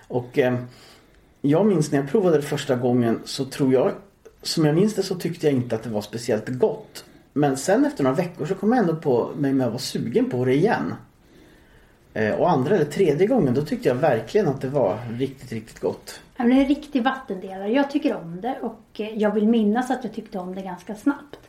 Och 0.08 0.38
eh, 0.40 0.60
jag 1.42 1.66
minns 1.66 1.92
när 1.92 2.00
jag 2.00 2.10
provade 2.10 2.36
det 2.38 2.42
första 2.44 2.76
gången 2.76 3.20
så 3.26 3.46
tror 3.46 3.74
jag, 3.74 3.92
som 4.42 4.66
jag 4.66 4.76
minns 4.76 4.96
det 4.96 5.04
så 5.04 5.16
tyckte 5.16 5.46
jag 5.48 5.54
inte 5.56 5.76
att 5.76 5.84
det 5.84 5.90
var 5.90 6.02
speciellt 6.02 6.48
gott. 6.48 7.06
Men 7.34 7.58
sen 7.58 7.86
efter 7.86 8.04
några 8.04 8.16
veckor 8.16 8.46
så 8.46 8.56
kom 8.56 8.72
jag 8.72 8.80
ändå 8.80 8.96
på 8.96 9.32
mig 9.38 9.54
med 9.54 9.66
att 9.66 9.74
vara 9.74 9.80
sugen 9.80 10.30
på 10.30 10.46
det 10.46 10.54
igen. 10.54 10.94
Eh, 12.14 12.36
och 12.36 12.50
andra 12.50 12.76
eller 12.76 12.86
tredje 12.86 13.28
gången 13.28 13.54
då 13.54 13.62
tyckte 13.62 13.88
jag 13.88 13.96
verkligen 13.96 14.48
att 14.48 14.62
det 14.62 14.70
var 14.70 14.98
riktigt, 15.12 15.52
riktigt 15.52 15.80
gott. 15.80 16.22
Ja, 16.36 16.44
men 16.44 16.50
Det 16.50 16.56
är 16.56 16.62
en 16.62 16.68
riktig 16.68 17.04
vattendelare. 17.04 17.72
Jag 17.72 17.92
tycker 17.92 18.16
om 18.16 18.42
det 18.42 18.58
och 18.62 19.02
eh, 19.02 19.18
jag 19.18 19.32
vill 19.34 19.48
minnas 19.48 19.92
att 19.92 20.04
jag 20.04 20.14
tyckte 20.14 20.40
om 20.40 20.56
det 20.56 20.62
ganska 20.62 20.96
snabbt. 20.96 21.40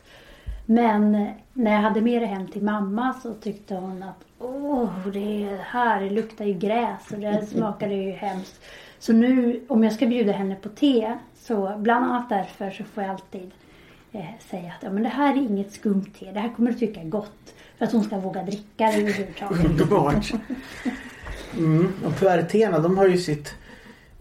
Men 0.65 1.15
eh, 1.15 1.29
när 1.53 1.71
jag 1.71 1.81
hade 1.81 2.01
med 2.01 2.21
det 2.21 2.25
hem 2.25 2.47
till 2.47 2.63
mamma 2.63 3.15
så 3.23 3.33
tyckte 3.33 3.75
hon 3.75 4.03
att 4.03 4.25
åh, 4.39 5.07
det 5.13 5.59
här 5.63 6.01
det 6.01 6.09
luktar 6.09 6.45
ju 6.45 6.53
gräs 6.53 7.11
och 7.11 7.19
det 7.19 7.45
smakade 7.45 7.93
ju 7.93 8.11
hemskt. 8.11 8.61
Så 8.99 9.13
nu 9.13 9.61
om 9.67 9.83
jag 9.83 9.93
ska 9.93 10.05
bjuda 10.05 10.31
henne 10.31 10.55
på 10.55 10.69
te 10.69 11.17
så 11.35 11.75
bland 11.77 12.05
annat 12.05 12.29
därför 12.29 12.71
så 12.71 12.83
får 12.83 13.03
jag 13.03 13.11
alltid 13.11 13.51
eh, 14.13 14.25
säga 14.49 14.73
att 14.77 14.83
ja, 14.83 14.91
men 14.91 15.03
det 15.03 15.09
här 15.09 15.33
är 15.33 15.41
inget 15.41 15.73
skumt 15.73 16.05
te. 16.19 16.31
Det 16.31 16.39
här 16.39 16.53
kommer 16.55 16.71
du 16.71 16.77
tycka 16.77 17.01
är 17.01 17.05
gott. 17.05 17.53
För 17.77 17.85
att 17.85 17.91
hon 17.91 18.03
ska 18.03 18.19
våga 18.19 18.43
dricka 18.43 18.85
det 18.85 19.01
överhuvudtaget. 19.01 19.65
Underbart. 19.69 20.31
Mm. 21.57 21.93
Och 22.05 22.15
puertéerna 22.19 22.79
de 22.79 22.97
har 22.97 23.07
ju 23.07 23.17
sitt 23.17 23.55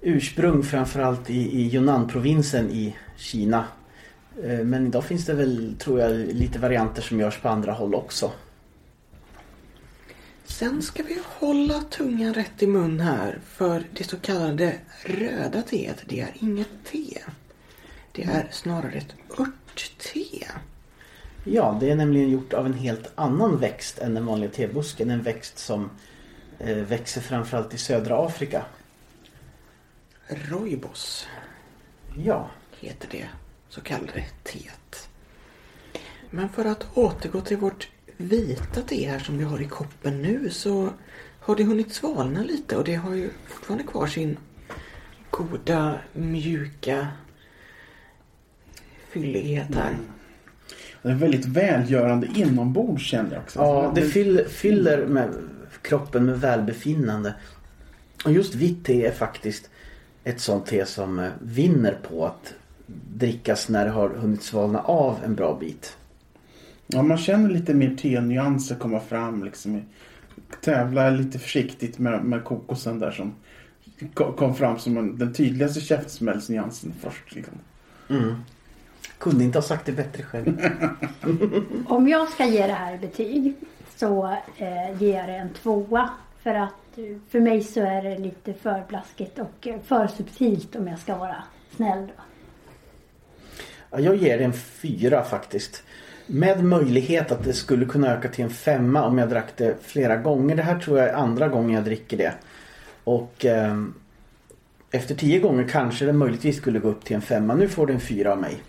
ursprung 0.01 0.63
framförallt 0.63 1.31
i, 1.31 1.61
i 1.61 1.75
Yunnan-provinsen 1.75 2.71
i 2.71 2.97
Kina. 3.17 3.65
Eh, 4.45 4.59
Men 4.59 4.87
idag 4.87 5.05
finns 5.05 5.27
det 5.27 5.35
väl, 5.35 5.77
tror 5.79 6.01
jag, 6.01 6.11
lite 6.13 6.59
varianter 6.59 7.03
som 7.03 7.21
görs 7.21 7.39
på 7.39 7.49
andra 7.49 7.73
håll 7.73 7.95
också. 7.95 8.33
Sen 10.45 10.83
ska 10.83 11.03
vi 11.03 11.19
hålla 11.39 11.81
tungan 11.81 12.35
rätt 12.35 12.63
i 12.63 12.67
mun 12.67 13.01
här. 13.01 13.39
För 13.45 13.85
det 13.93 14.05
så 14.05 14.17
kallade 14.17 14.75
röda 15.05 15.63
teet, 15.63 16.05
det 16.09 16.21
är 16.21 16.31
inget 16.41 16.85
te. 16.85 17.19
Det 18.13 18.23
är 18.23 18.49
snarare 18.51 18.93
ett 18.93 19.15
örtte. 19.73 20.47
Ja, 21.45 21.77
det 21.81 21.91
är 21.91 21.97
nämligen 21.97 22.31
gjort 22.31 22.53
av 22.53 22.67
en 22.67 22.75
helt 22.75 23.13
annan 23.15 23.59
växt 23.59 23.99
än 23.99 24.15
den 24.15 24.27
vanliga 24.27 24.51
tebusken. 24.51 25.11
En 25.11 25.23
växt 25.23 25.59
som 25.59 25.91
eh, 26.59 26.77
växer 26.77 27.21
framförallt 27.21 27.75
i 27.75 27.79
södra 27.79 28.27
Afrika. 28.27 28.65
Rooibos 30.27 31.27
Ja, 32.17 32.51
heter 32.81 33.09
det 33.11 33.29
så 33.69 33.81
kallade 33.81 34.25
teet. 34.43 35.09
Men 36.31 36.49
för 36.49 36.65
att 36.65 36.87
återgå 36.95 37.41
till 37.41 37.57
vårt 37.57 37.89
vita 38.17 38.83
te 38.83 39.11
här 39.11 39.19
som 39.19 39.39
vi 39.39 39.45
har 39.45 39.63
i 39.63 39.69
koppen 39.69 40.23
nu 40.23 40.51
så 40.51 40.91
har 41.41 41.57
det 41.57 41.65
hunnit 41.65 41.95
svalna 41.95 42.43
lite 42.43 42.77
och 42.77 42.85
det 42.85 42.95
har 42.95 43.15
ju 43.15 43.31
fortfarande 43.47 43.85
kvar 43.85 44.07
sin 44.07 44.37
goda, 45.31 45.99
mjuka 46.13 47.09
fyllighet 49.13 49.75
här. 49.75 49.97
Det 51.03 51.09
är 51.09 51.15
väldigt 51.15 51.45
välgörande 51.47 52.29
inombords 52.35 53.03
känner 53.05 53.33
jag 53.33 53.43
också. 53.43 53.59
ja 53.59 53.93
det 53.95 54.03
fyll, 54.03 54.45
fyller 54.49 55.07
med 55.07 55.31
kroppen 55.83 56.25
med 56.27 56.41
välbefinnande. 56.41 57.35
Och 58.25 58.33
just 58.33 58.55
vitt 58.55 58.85
te 58.85 59.07
är 59.07 59.13
faktiskt 59.13 59.71
ett 60.25 60.41
sånt 60.41 60.67
te 60.67 60.87
som 60.87 61.19
eh, 61.19 61.31
vinner 61.43 61.99
på 62.09 62.27
att 62.27 62.55
drickas 63.15 63.69
när 63.69 63.85
det 63.85 63.91
har 63.91 64.09
hunnit 64.09 64.43
svalna 64.43 64.81
av 64.81 65.17
en 65.25 65.35
bra 65.35 65.57
bit. 65.61 65.97
Ja, 66.87 67.03
man 67.03 67.19
känner 67.19 67.51
lite 67.51 67.75
mer 67.75 67.97
te-nyanser 67.97 68.75
komma 68.77 69.01
fram. 69.01 69.45
Liksom. 69.45 69.83
Tävla 70.61 71.11
lite 71.11 71.39
försiktigt 71.39 71.99
med, 71.99 72.25
med 72.25 72.45
kokosen 72.45 72.99
där 72.99 73.11
som 73.11 73.35
ko- 74.15 74.33
kom 74.33 74.55
fram 74.55 74.79
som 74.79 74.97
en, 74.97 75.19
den 75.19 75.33
tydligaste 75.33 75.81
käftsmällsnyansen 75.81 76.93
först. 77.01 77.35
Liksom. 77.35 77.55
Mm. 78.11 78.35
Kunde 79.19 79.45
inte 79.45 79.59
ha 79.59 79.63
sagt 79.63 79.87
det 79.87 79.93
bättre 79.93 80.23
själv. 80.23 80.61
Om 81.89 82.09
jag 82.09 82.29
ska 82.29 82.45
ge 82.45 82.67
det 82.67 82.73
här 82.73 82.99
betyg 82.99 83.55
så 83.97 84.37
eh, 84.57 85.03
ger 85.03 85.19
jag 85.19 85.29
det 85.29 85.35
en 85.35 85.53
tvåa. 85.53 86.11
För 86.43 86.55
att 86.55 86.99
eh, 86.99 87.05
för 87.31 87.41
mig 87.41 87.65
så 87.65 87.81
är 87.81 88.03
det 88.03 88.19
lite 88.19 88.55
för 88.55 88.85
blaskigt 88.89 89.39
och 89.39 89.67
eh, 89.67 89.81
för 89.85 90.07
subtilt 90.07 90.77
om 90.77 90.89
jag 90.89 90.99
ska 90.99 91.17
vara 91.17 91.43
snäll. 91.77 92.07
Då. 92.07 92.23
Ja, 93.91 94.01
jag 94.01 94.17
ger 94.17 94.39
det 94.39 94.45
en 94.45 94.53
fyra 94.53 95.25
faktiskt. 95.25 95.83
Med 96.27 96.65
möjlighet 96.65 97.33
att 97.33 97.45
det 97.45 97.53
skulle 97.53 97.87
kunna 97.87 98.09
öka 98.09 98.29
till 98.29 98.45
en 98.45 98.51
femma 98.51 99.05
om 99.05 99.19
jag 99.19 99.29
drack 99.29 99.57
det 99.57 99.77
flera 99.83 100.17
gånger. 100.17 100.57
Det 100.57 100.63
här 100.63 100.79
tror 100.79 100.99
jag 100.99 101.09
är 101.09 101.15
andra 101.15 101.49
gången 101.49 101.75
jag 101.75 101.85
dricker 101.85 102.17
det. 102.17 102.35
Och 103.05 103.45
ehm, 103.45 103.95
efter 104.91 105.15
tio 105.15 105.39
gånger 105.39 105.69
kanske 105.69 106.05
det 106.05 106.13
möjligtvis 106.13 106.57
skulle 106.57 106.79
gå 106.79 106.89
upp 106.89 107.05
till 107.05 107.17
en 107.17 107.23
femma. 107.23 107.55
Nu 107.55 107.69
får 107.69 107.87
det 107.87 107.93
en 107.93 108.01
fyra 108.01 108.33
av 108.33 108.41
mig. 108.41 108.63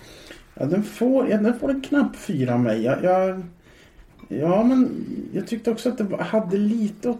Ja, 0.53 0.65
den, 0.65 0.83
får, 0.83 1.29
ja, 1.29 1.37
den 1.37 1.59
får 1.59 1.69
en 1.69 1.81
knapp 1.81 2.15
fyra 2.15 2.53
av 2.53 2.59
mig. 2.59 2.81
Jag, 2.83 3.03
jag, 3.03 3.43
ja, 4.27 4.63
men 4.63 5.05
jag 5.33 5.47
tyckte 5.47 5.71
också 5.71 5.89
att 5.89 5.97
det 5.97 6.23
hade 6.23 6.57
lite 6.57 7.15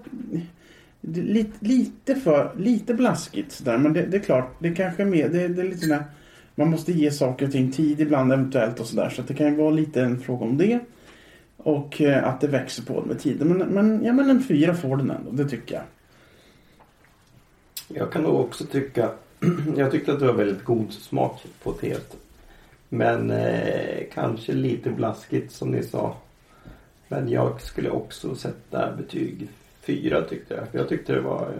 lite, 1.01 1.65
lite 1.65 2.15
för 2.15 2.51
lite 2.57 2.93
blaskigt 2.93 3.51
sådär. 3.51 3.77
Men 3.77 3.93
det, 3.93 4.01
det 4.05 4.17
är 4.17 4.21
klart, 4.21 4.55
det 4.59 4.75
kanske 4.75 5.03
är 5.03 5.07
mer, 5.07 5.29
det, 5.29 5.47
det 5.47 5.61
är 5.61 5.65
lite 5.65 5.77
sådär, 5.77 6.03
man 6.55 6.69
måste 6.69 6.91
ge 6.91 7.11
saker 7.11 7.45
och 7.45 7.51
ting 7.51 7.71
tid 7.71 8.01
ibland 8.01 8.33
eventuellt 8.33 8.79
och 8.79 8.85
sådär. 8.85 9.09
Så 9.09 9.21
att 9.21 9.27
det 9.27 9.33
kan 9.33 9.47
ju 9.47 9.55
vara 9.55 9.69
lite 9.69 10.01
en 10.01 10.19
fråga 10.19 10.45
om 10.45 10.57
det. 10.57 10.79
Och 11.57 12.01
eh, 12.01 12.27
att 12.27 12.41
det 12.41 12.47
växer 12.47 12.83
på 12.83 13.01
med 13.01 13.19
tiden. 13.19 13.47
Men, 13.47 13.67
men, 13.67 14.05
ja, 14.05 14.13
men 14.13 14.29
en 14.29 14.43
fyra 14.43 14.73
får 14.73 14.97
den 14.97 15.11
ändå, 15.11 15.31
det 15.31 15.49
tycker 15.49 15.75
jag. 15.75 15.83
Jag 17.87 18.11
kan 18.11 18.23
nog 18.23 18.39
också 18.39 18.65
tycka, 18.65 19.09
jag 19.77 19.91
tyckte 19.91 20.13
att 20.13 20.19
det 20.19 20.25
var 20.25 20.33
väldigt 20.33 20.63
god 20.63 20.93
smak 20.93 21.45
på 21.63 21.71
teet. 21.71 22.17
Men 22.93 23.31
eh, 23.31 24.03
kanske 24.13 24.53
lite 24.53 24.89
blaskigt 24.89 25.51
som 25.51 25.71
ni 25.71 25.83
sa. 25.83 26.17
Men 27.07 27.29
jag 27.29 27.61
skulle 27.61 27.89
också 27.89 28.35
sätta 28.35 28.95
betyg 28.95 29.47
fyra 29.81 30.21
tyckte 30.21 30.53
jag. 30.53 30.67
För 30.67 30.77
jag 30.77 30.89
tyckte 30.89 31.13
det 31.13 31.21
var 31.21 31.53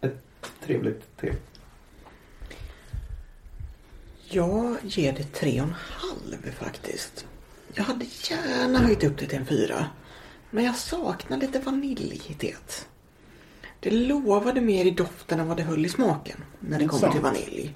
ett 0.00 0.24
trevligt 0.64 1.16
te. 1.20 1.32
Jag 4.28 4.76
ger 4.82 5.12
det 5.12 5.32
tre 5.32 5.60
och 5.60 5.66
en 5.66 5.74
halv 5.74 6.52
faktiskt. 6.52 7.26
Jag 7.74 7.84
hade 7.84 8.04
gärna 8.04 8.78
höjt 8.78 9.04
upp 9.04 9.18
det 9.18 9.26
till 9.26 9.38
en 9.38 9.46
fyra. 9.46 9.86
Men 10.50 10.64
jag 10.64 10.76
saknar 10.76 11.36
lite 11.36 11.58
vanilj 11.58 12.22
i 12.26 12.34
teet. 12.34 12.88
Det 13.80 13.90
lovade 13.90 14.60
mer 14.60 14.84
i 14.84 14.90
doften 14.90 15.40
än 15.40 15.48
vad 15.48 15.56
det 15.56 15.62
höll 15.62 15.86
i 15.86 15.88
smaken 15.88 16.44
när 16.60 16.78
det 16.78 16.86
kommer 16.86 17.12
till 17.12 17.20
vanilj. 17.20 17.74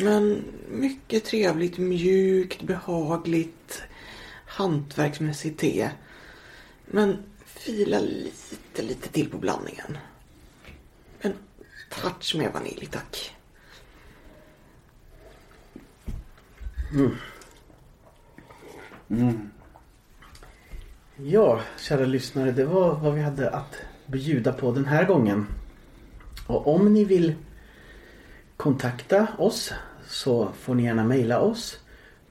Men 0.00 0.44
mycket 0.68 1.24
trevligt, 1.24 1.78
mjukt, 1.78 2.62
behagligt, 2.62 3.82
hantverksmässigt 4.46 5.60
te. 5.60 5.90
Men 6.86 7.16
fila 7.44 7.98
lite, 7.98 8.82
lite 8.82 9.08
till 9.08 9.30
på 9.30 9.38
blandningen. 9.38 9.98
En 11.20 11.32
touch 11.90 12.34
med 12.36 12.52
vanilj, 12.52 12.86
tack. 12.86 13.36
Mm. 16.92 17.16
Mm. 19.08 19.50
Ja, 21.16 21.60
kära 21.78 22.04
lyssnare, 22.04 22.52
det 22.52 22.64
var 22.64 22.94
vad 22.94 23.14
vi 23.14 23.22
hade 23.22 23.50
att 23.50 23.76
bjuda 24.06 24.52
på 24.52 24.72
den 24.72 24.84
här 24.84 25.04
gången. 25.04 25.46
Och 26.46 26.74
om 26.74 26.92
ni 26.92 27.04
vill 27.04 27.34
kontakta 28.56 29.26
oss 29.38 29.72
så 30.08 30.48
får 30.60 30.74
ni 30.74 30.82
gärna 30.84 31.04
mejla 31.04 31.40
oss 31.40 31.78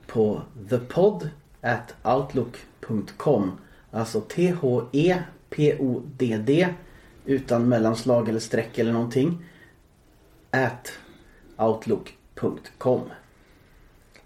på 0.07 0.41
thepod 0.69 1.29
at 1.61 1.95
outlook.com 2.03 3.51
Alltså 3.91 4.21
T-H-E-P-O-D-D 4.21 5.23
utan 7.25 7.69
mellanslag 7.69 8.29
eller 8.29 8.39
streck 8.39 8.77
eller 8.77 8.93
någonting 8.93 9.45
at 10.51 10.91
outlook.com 11.57 13.01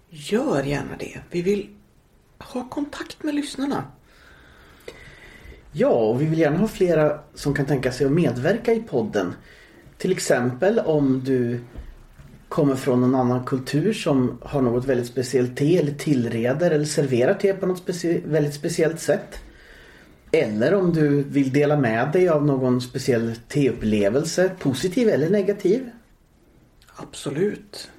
Gör 0.08 0.62
gärna 0.62 0.96
det. 0.98 1.20
Vi 1.30 1.42
vill 1.42 1.68
ha 2.38 2.68
kontakt 2.68 3.22
med 3.22 3.34
lyssnarna. 3.34 3.84
Ja, 5.72 5.88
och 5.88 6.20
vi 6.20 6.26
vill 6.26 6.38
gärna 6.38 6.58
ha 6.58 6.68
flera 6.68 7.20
som 7.34 7.54
kan 7.54 7.66
tänka 7.66 7.92
sig 7.92 8.06
att 8.06 8.12
medverka 8.12 8.72
i 8.72 8.82
podden. 8.82 9.34
Till 9.98 10.12
exempel 10.12 10.78
om 10.78 11.24
du 11.24 11.60
kommer 12.52 12.76
från 12.76 13.00
någon 13.00 13.14
annan 13.14 13.44
kultur 13.44 13.92
som 13.92 14.38
har 14.42 14.62
något 14.62 14.84
väldigt 14.84 15.06
speciellt 15.06 15.56
te 15.56 15.78
eller 15.78 15.92
tillreder 15.92 16.70
eller 16.70 16.84
serverar 16.84 17.34
te 17.34 17.52
på 17.52 17.66
något 17.66 17.78
specie- 17.78 18.20
väldigt 18.24 18.54
speciellt 18.54 19.00
sätt. 19.00 19.38
Eller 20.32 20.74
om 20.74 20.92
du 20.92 21.22
vill 21.22 21.52
dela 21.52 21.76
med 21.76 22.12
dig 22.12 22.28
av 22.28 22.46
någon 22.46 22.80
speciell 22.80 23.36
teupplevelse, 23.48 24.50
positiv 24.58 25.08
eller 25.08 25.30
negativ. 25.30 25.90
Absolut. 26.96 27.90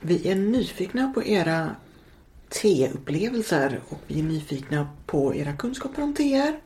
Vi 0.00 0.28
är 0.28 0.34
nyfikna 0.34 1.12
på 1.12 1.24
era 1.24 1.76
teupplevelser 2.48 3.80
och 3.88 4.00
vi 4.06 4.20
är 4.20 4.24
nyfikna 4.24 4.88
på 5.06 5.34
era 5.34 5.52
kunskaper 5.52 6.02
om 6.02 6.14
teer. 6.14 6.60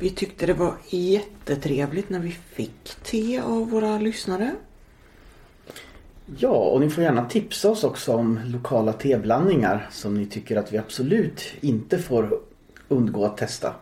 Vi 0.00 0.10
tyckte 0.10 0.46
det 0.46 0.54
var 0.54 0.74
jättetrevligt 0.88 2.10
när 2.10 2.20
vi 2.20 2.30
fick 2.30 2.94
te 3.02 3.40
av 3.40 3.70
våra 3.70 3.98
lyssnare. 3.98 4.54
Ja, 6.26 6.48
och 6.48 6.80
ni 6.80 6.90
får 6.90 7.04
gärna 7.04 7.24
tipsa 7.24 7.70
oss 7.70 7.84
också 7.84 8.14
om 8.14 8.40
lokala 8.44 8.92
teblandningar 8.92 9.88
som 9.90 10.14
ni 10.14 10.26
tycker 10.26 10.56
att 10.56 10.72
vi 10.72 10.78
absolut 10.78 11.54
inte 11.60 11.98
får 11.98 12.40
undgå 12.88 13.24
att 13.24 13.36
testa. 13.36 13.74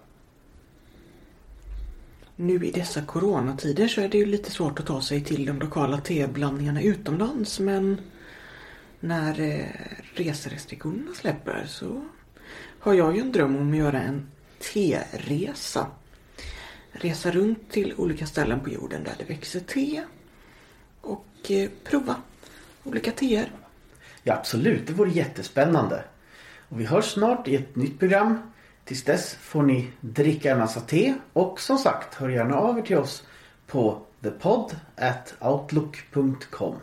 Nu 2.36 2.66
i 2.66 2.70
dessa 2.70 3.02
coronatider 3.02 3.88
så 3.88 4.00
är 4.00 4.08
det 4.08 4.18
ju 4.18 4.26
lite 4.26 4.50
svårt 4.50 4.80
att 4.80 4.86
ta 4.86 5.00
sig 5.00 5.24
till 5.24 5.46
de 5.46 5.58
lokala 5.58 5.98
teblandningarna 5.98 6.82
utomlands 6.82 7.60
men 7.60 8.00
när 9.00 9.40
eh, 9.40 9.66
reserestriktionerna 10.14 11.14
släpper 11.14 11.64
så 11.68 12.02
har 12.78 12.94
jag 12.94 13.16
ju 13.16 13.22
en 13.22 13.32
dröm 13.32 13.56
om 13.56 13.70
att 13.70 13.78
göra 13.78 14.00
en 14.02 14.26
teresa. 14.72 15.86
Resa 16.92 17.30
runt 17.30 17.70
till 17.70 17.94
olika 17.96 18.26
ställen 18.26 18.60
på 18.60 18.70
jorden 18.70 19.04
där 19.04 19.14
det 19.18 19.24
växer 19.24 19.60
te 19.60 20.02
och 21.00 21.50
eh, 21.50 21.70
prova 21.84 22.16
olika 22.84 23.10
teer. 23.10 23.52
Ja, 24.22 24.34
absolut. 24.34 24.86
Det 24.86 24.92
vore 24.92 25.10
jättespännande. 25.10 26.04
Och 26.68 26.80
vi 26.80 26.84
hörs 26.84 27.12
snart 27.12 27.48
i 27.48 27.56
ett 27.56 27.76
nytt 27.76 27.98
program. 27.98 28.52
Tills 28.84 29.04
dess 29.04 29.34
får 29.34 29.62
ni 29.62 29.90
dricka 30.00 30.52
en 30.52 30.58
massa 30.58 30.80
te 30.80 31.14
och 31.32 31.60
som 31.60 31.78
sagt, 31.78 32.14
hör 32.14 32.28
gärna 32.28 32.56
av 32.56 32.78
er 32.78 32.82
till 32.82 32.96
oss 32.96 33.26
på 33.66 34.02
thepod@outlook.com. 34.20 36.76